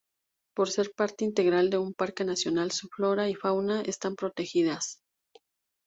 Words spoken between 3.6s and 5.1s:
están protegidas.